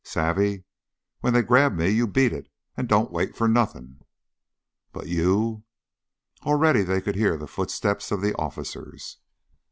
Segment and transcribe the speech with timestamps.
[0.03, 0.63] "Savvy?
[1.19, 3.99] When they grab me, you beat it, and don't wait for nothing."
[4.91, 5.63] "But you"
[6.43, 9.19] Already they could hear the footsteps of the officers.